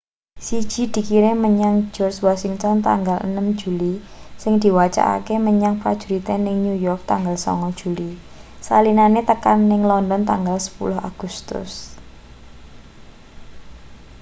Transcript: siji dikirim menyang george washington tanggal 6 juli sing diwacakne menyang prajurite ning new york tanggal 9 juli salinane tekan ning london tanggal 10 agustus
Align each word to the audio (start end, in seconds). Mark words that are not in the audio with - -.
siji 0.45 0.81
dikirim 0.95 1.37
menyang 1.45 1.75
george 1.95 2.19
washington 2.27 2.75
tanggal 2.87 3.17
6 3.21 3.61
juli 3.61 3.93
sing 4.41 4.53
diwacakne 4.63 5.35
menyang 5.47 5.75
prajurite 5.81 6.33
ning 6.45 6.57
new 6.65 6.77
york 6.87 7.01
tanggal 7.11 7.35
9 7.37 7.81
juli 7.81 8.11
salinane 8.67 9.21
tekan 9.29 9.57
ning 9.69 9.81
london 9.91 10.21
tanggal 10.31 10.57
10 10.65 11.09
agustus 11.09 11.71